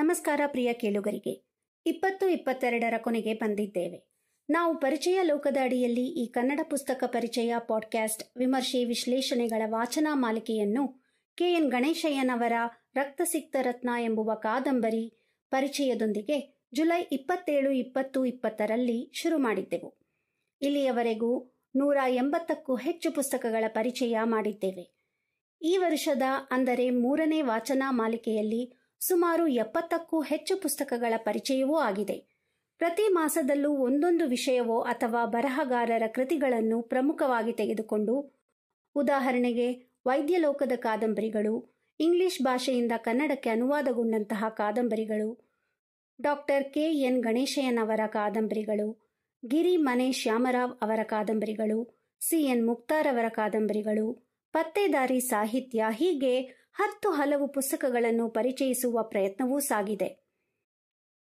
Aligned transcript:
ನಮಸ್ಕಾರ 0.00 0.40
ಪ್ರಿಯ 0.46 0.72
ಕೇಳುಗರಿಗೆ. 0.72 1.44
ಇಪ್ಪತ್ತು 1.86 2.28
ಇಪ್ಪತ್ತೆರಡರ 2.28 2.94
ಕೊನೆಗೆ 2.98 3.34
ಬಂದಿದ್ದೇವೆ. 3.34 4.08
ನಾವು 4.50 4.80
ಪರಿಚಯ 4.80 5.22
ಲೋಕದ 5.22 5.56
ಅಡಿಯಲ್ಲಿ 5.62 6.06
ಈ 6.06 6.26
ಕನ್ನಡ 6.26 6.60
ಪುಸ್ತಕ 6.70 7.04
ಪರಿಚಯ 7.06 7.54
ಪಾಡ್ಕ್ಯಾಸ್ಟ್ 7.58 8.38
ವಿಮರ್ಶೆ 8.38 8.84
ವಿಶ್ಲೇಷಣೆಗಳ 8.84 9.62
ವಾಚನ 9.66 10.08
ಮಾಲಿಕೆಯನ್ನು 10.12 11.02
ಕೆಎನ್ 11.34 11.70
ಗಣೇಶಯ್ಯನವರ 11.70 12.52
ರಕ್ತಸಿಕ್ತ 12.94 13.56
ರತ್ನ 13.62 13.90
ಎಂಬುವ 14.00 14.34
ಕಾದಂಬರಿ 14.34 15.34
ಪರಿಚಯದೊಂದಿಗೆ 15.50 16.60
ಜುಲೈ 16.74 17.06
ಇಪ್ಪತ್ತೇಳು 17.12 17.70
ಇಪ್ಪತ್ತು 17.70 18.24
ಇಪ್ಪತ್ತರಲ್ಲಿ 18.24 19.10
ಶುರು 19.14 19.38
ಮಾಡಿದ್ದೆವು. 19.38 19.94
ಇಲ್ಲಿಯವರೆಗೂ 20.62 21.52
ನೂರ 21.76 21.96
ಎಂಬತ್ತಕ್ಕೂ 22.08 22.76
ಹೆಚ್ಚು 22.76 23.12
ಪುಸ್ತಕಗಳ 23.12 23.64
ಪರಿಚಯ 23.68 24.18
ಮಾಡಿದ್ದೇವೆ. 24.24 25.00
ಈ 25.62 25.76
ವರ್ಷದ 25.76 26.22
ಅಂದರೆ 26.50 26.90
ಮೂರನೇ 26.90 27.42
ವಾಚನ 27.42 27.82
ಮಾಲಿಕೆಯಲ್ಲಿ 27.88 28.79
ಸುಮಾರು 29.00 29.46
ಎಪ್ಪತ್ತಕ್ಕೂ 29.46 30.20
ಹೆಚ್ಚು 30.20 30.56
ಪುಸ್ತಕಗಳ 30.56 31.14
ಪರಿಚಯವೂ 31.16 31.76
ಆಗಿದೆ. 31.76 32.30
ಪ್ರತಿ 32.78 33.08
ಮಾಸದಲ್ಲೂ 33.08 33.70
ಒಂದೊಂದು 33.70 34.26
ವಿಷಯವೋ 34.26 34.80
ಅಥವಾ 34.80 35.24
ಬರಹಗಾರರ 35.24 36.02
ಕೃತಿಗಳನ್ನು 36.06 36.82
ಪ್ರಮುಖವಾಗಿ 36.82 37.52
ತೆಗೆದುಕೊಂಡು, 37.52 38.38
ಉದಾಹರಣೆಗೆ 38.94 39.72
ವೈದ್ಯಲೋಕದ 40.06 40.72
ಕಾದಂಬರಿಗಳು, 40.76 41.64
ಇಂಗ್ಲಿಷ್ 42.00 42.42
ಭಾಷೆಯಿಂದ 42.42 42.92
ಕನ್ನಡಕ್ಕೆ 42.96 43.50
ಅನುವಾದಗೊಂಡಂತಹ 43.50 44.44
ಕಾದಂಬರಿಗಳು, 44.48 45.38
ಡಾಕ್ಟರ್ 46.20 46.74
ಕೆ. 46.74 46.80
ಎನ್. 46.80 47.22
ಗಣೇಶಯ್ಯನವರ 47.22 48.00
ಕಾದಂಬರಿಗಳು, 48.06 49.10
ಗಿರಿ 49.48 49.76
ಮನೆ 49.76 50.12
ಶ್ಯಾಮರಾವ್ 50.12 50.72
ಅವರ 50.82 51.02
ಕಾದಂಬರಿಗಳು, 51.02 52.00
ಸಿ. 52.20 52.42
ಎನ್. 52.42 52.66
ಮುಕ್ತಾರ್ 52.66 53.06
ಅವರ 53.06 53.28
ಕಾದಂಬರಿಗಳು 53.28 54.29
ಪತ್ತೇದಾರಿ 54.52 55.20
ಸಾಹಿತ್ಯ 55.20 55.84
ಹೀಗೆ 55.90 56.40
ಹತ್ತು 56.72 57.10
ಹಲವು 57.10 57.48
ಪುಸ್ತಕಗಳನ್ನು 57.48 58.28
ಪರಿಚಯಿಸುವ 58.28 59.02
ಪ್ರಯತ್ನವೂ 59.02 59.58
ಸಾಗಿದೆ. 59.58 60.30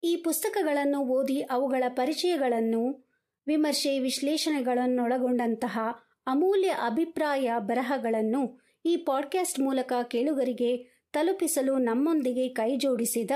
ಈ 0.04 0.16
ಪುಸ್ತಕಗಳನ್ನು 0.16 1.00
ಓದಿ 1.00 1.42
ಅವುಗಳ 1.42 1.84
ಪರಿಚಯಗಳನ್ನು, 1.88 3.08
ವಿಮರ್ಶೆ 3.48 4.00
ವಿಶ್ಲೇಷಣೆಗಳನ್ನೊಳಗೊಂಡಂತಹ 4.00 5.80
ಅಮೂಲ್ಯ 6.28 6.70
ಅಭಿಪ್ರಾಯ 6.70 7.52
ಬರಹಗಳನ್ನು 7.58 8.60
ಈ 8.86 8.96
ಪಾಡ್ಕ್ಯಾಸ್ಟ್ 8.96 9.60
ಮೂಲಕ 9.60 9.94
ಕೇಳುಗರಿಗೆ 10.04 10.78
ತಲುಪಿಸಲು 11.14 11.78
ನಮ್ಮೊಂದಿಗೆ 11.78 12.50
ಕೈಜೋಡಿಸಿದ 12.50 13.32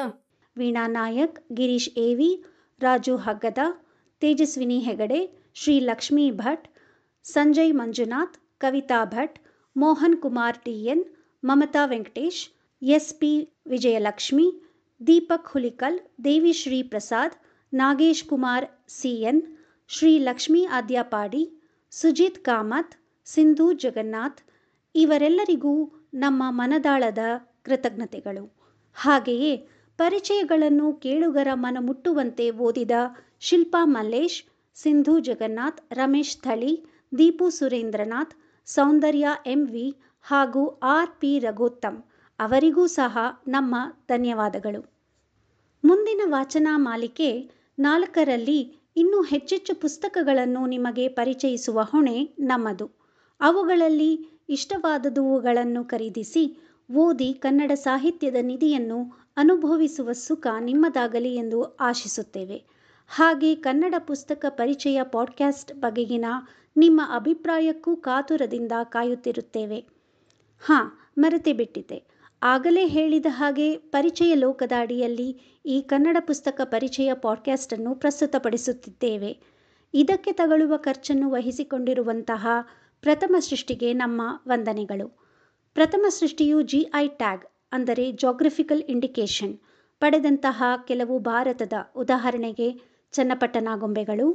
Veena 0.57 0.87
Nayak, 0.87 1.53
Girish 1.53 1.89
AV 1.89 2.43
Raju 2.79 3.15
Haggada, 3.15 3.57
Tejaswini 4.19 4.79
Hegde, 4.79 5.51
Shri 5.53 5.79
Lakshmi 5.79 6.31
Bhat, 6.31 6.67
Sanjay 7.23 7.73
Manjunath, 7.73 8.59
Kavitha 8.59 9.05
Bhat 9.05 9.39
Mohan 9.75 10.17
Kumar 10.17 10.57
TN 10.57 11.03
Mamatha 11.43 11.85
Venkatesh 11.85 12.41
S 12.81 13.13
P 13.13 13.31
Vijayalakshmi, 13.67 14.47
Deepak 15.01 15.47
Hulikal 15.47 15.99
Devishri 16.23 16.83
Prasad, 16.83 17.35
Nagesh 17.73 18.25
Kumar 18.25 18.65
CN 18.89 19.41
Shri 19.87 20.19
Lakshmi 20.19 20.65
Adyapadi, 20.65 21.43
Sujith 21.91 22.39
Kamath, 22.39 22.93
Sindhu 23.25 23.73
Jagannath 23.73 24.41
ಇವರೆಲ್ಲರಿಗೂ 24.95 25.75
ನಮ್ಮ 26.13 26.43
ಮನದಾಳದ 26.49 27.23
ಕೃತಜ್ಞತೆಗಳು. 27.63 28.45
ಹಾಗೆಯೇ 28.93 29.53
ಪರಿಚಯಗಳನ್ನು 29.97 30.93
ಕೇಳುಗರ 30.93 31.47
ಮನ 31.53 31.77
ಮುಟ್ಟುವಂತೆ 31.79 32.51
ಓದಿದ 32.51 32.91
ಶಿಲ್ಪಾ 33.39 33.85
ಮಲ್ಲೇಶ್, 33.85 34.39
ಸಿಂಧು 34.75 35.19
ಜಗನ್ನಾಥ್, 35.19 35.81
ರಮೇಶ್ 35.91 36.37
ಥಳಿ, 36.41 36.73
Deepu 37.17 37.49
Surendranath 37.49 38.33
Soundarya 38.65 39.27
M 39.45 39.67
V 39.67 39.95
ಹಾಗೂ 40.21 40.67
R 40.67 41.09
P 41.19 41.39
Raghottam 41.39 42.03
ಅವರಿಗೂ 42.39 42.87
ಸಹ 42.87 43.17
ನಮ್ಮ 43.47 43.75
ಧನ್ಯವಾದಗಳು. 44.07 44.93
ಮುಂದಿನ 45.85 46.21
ವಾಚನ 46.25 46.67
ಮಾಲಿಕೆ 46.75 47.51
ನಾಲ್ಕರಲ್ಲಿ 47.79 48.77
ಇನ್ನೂ 48.97 49.21
ಹೆಚ್ಚೆಚ್ಚು 49.21 49.75
ಪುಸ್ತಕಗಳನ್ನು 49.75 50.65
ನಿಮಗೆ 50.65 51.07
ಪರಿಚಯಿಸುವ 51.07 51.81
ಹೊಣೆ 51.81 52.35
ನಮ್ಮದು. 52.39 52.91
ಅವುಗಳಲ್ಲಿ 53.41 54.27
ಇಷ್ಟವಾದದುವುಗಳನ್ನು 54.49 55.83
ಖರೀದಿಸಿ 55.83 56.57
ಓದಿ 56.95 57.33
ಕನ್ನಡ 57.33 57.71
ಸಾಹಿತ್ಯದ 57.71 58.35
ನಿಧಿಯನ್ನು 58.41 58.99
ಅನುಭವಿಸುವ 59.37 60.11
ಸುಖ 60.11 60.47
ನಿಮ್ಮದಾಗಲಿ 60.59 61.35
ಎಂದು 61.35 61.63
ಆಶಿಸುತ್ತೇವೆ. 61.63 62.63
ಹಾಗೆ 63.07 63.55
ಕನ್ನಡ 63.55 63.95
ಪುಸ್ತಕ 63.99 64.45
ಪರಿಚಯ 64.49 64.99
ಪಾಡ್ಕ್ಯಾಸ್ಟ್ 65.03 65.73
ಬಗೆಗಿನ 65.75 66.25
ನಿಮ್ಮ 66.75 67.01
ಅಭಿಪ್ರಾಯಕ್ಕೂ 67.15 67.95
ಕಾತುರದಿಂದ 67.95 68.71
ಕಾಯುತ್ತಿರುತ್ತೇವೆ. 68.83 69.85
ಹಾಂ, 70.63 70.85
ಮರೆತೇ 71.17 71.53
ಬಿಟ್ಟಿದ್ದೆ. 71.53 72.03
ಆಗಲೇ 72.41 72.87
ಹೇಳಿದ 72.87 73.25
ಹಾಗೆ 73.29 73.77
ಪರಿಚಯ 73.77 74.33
ಲೋಕದ 74.33 74.71
ಅಡಿಯಲ್ಲಿ 74.79 75.59
ಈ 75.65 75.81
ಕನ್ನಡ 75.81 76.17
ಪುಸ್ತಕ 76.19 76.61
ಪರಿಚಯ 76.63 77.13
ಪಾಡ್ಕ್ಯಾಸ್ಟನ್ನು 77.13 77.95
ಪ್ರಸ್ತುತಪಡಿಸುತ್ತಿದ್ದೇವೆ. 77.95 79.37
ಇದಕ್ಕೆ 79.93 80.31
ತಗಲುವ 80.31 80.77
ಖರ್ಚನ್ನು 80.77 81.29
ವಹಿಸಿಕೊಂಡಿರುವಂತಹ 81.29 82.47
ಪ್ರಥಮ 83.01 83.35
ಸೃಷ್ಟಿಗೆ 83.39 83.93
ನಮ್ಮ 83.93 84.21
ವಂದನೆಗಳು. 84.47 85.07
ಪ್ರಥಮ 85.73 86.05
ಸೃಷ್ಟಿಯು 86.09 86.61
ಜಿಐ 86.61 87.07
ಟ್ಯಾಗ್, 87.07 87.45
ಅಂದರೆ 87.71 88.11
ಜಾಗ್ರಫಿಕಲ್ 88.11 88.83
ಇಂಡಿಕೇಶನ್ 88.83 89.59
ಪಡೆದಂತಹ 90.01 90.63
ಕೆಲವು 90.87 91.19
ಭಾರತದ 91.19 91.73
ಉದಾಹರಣೆಗೆ 91.95 92.67
ಚನ್ನಪಟ್ಟಣ 93.11 93.67
ಗೊಂಬೆಗಳು 93.75 94.27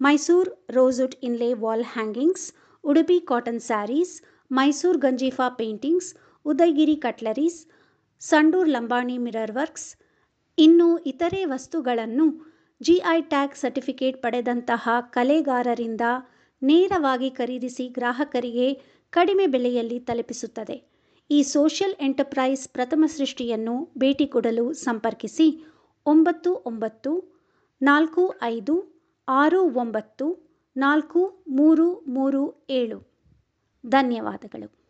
Mysuru 0.00 0.50
rosewood 0.74 1.16
inlay 1.22 1.54
wall 1.54 1.84
hangings, 1.84 2.46
Udupi 2.84 3.20
cotton 3.20 3.60
saris, 3.60 4.14
Mysore 4.50 4.98
Ganjifa 4.98 5.48
paintings 5.50 6.10
Udayagiri 6.46 6.96
cutleries, 6.96 7.60
Sandur 8.22 8.68
Lambani 8.68 9.18
mirror 9.18 9.52
works, 9.52 9.96
ಇನ್ನು 10.58 10.98
ಇತರೆ 11.06 11.44
ವಸ್ತುಗಳನ್ನು 11.44 12.26
ಜಿಐ 12.80 13.20
ಟ್ಯಾಗ್ 13.22 13.54
ಸರ್ಟಿಫಿಕೇಟ್ 13.54 14.22
ಪಡೆದಂತಹ 14.22 14.88
ಕಲೆಗಾರರಿಂದ 15.10 16.04
ನೇರವಾಗಿ 16.62 17.30
ಖರೀದಿಸಿ 17.30 17.88
ಗ್ರಾಹಕರಿಗೆ 17.88 18.68
ಕಡಿಮೆ 19.12 19.46
ಬೆಲೆಯಲ್ಲಿ 19.46 19.98
ತಲುಪಿಸುತ್ತದೆ. 20.00 20.76
ಈ 21.30 21.42
ಸೋಷಿಯಲ್ 21.42 21.94
ಎಂಟರ್ಪ್ರೈಸ್ 22.00 22.68
ಪ್ರಥಮ 22.68 23.04
ಸೃಷ್ಟಿಯನ್ನು 23.06 23.74
ಭೇಟಿ 23.98 24.26
ಕೊಡಲು 24.26 24.72
ಸಂಪರ್ಕಿಸಿ 24.72 25.46
ಒಂಬತ್ತು 26.06 26.50
ಒಂಬತ್ತು 26.54 27.12
ನಾಲ್ಕು 27.80 28.22
ಐದು 28.42 28.74
ಆರು 29.28 29.62
ಒಂಬತ್ತು 29.62 30.26
ನಾಲ್ಕು 30.76 31.44
ಮೂರು 31.48 32.00
ಮೂರು 32.00 32.66
ಏಳು. 32.70 32.98
ಧನ್ಯವಾದಗಳು. 33.86 34.83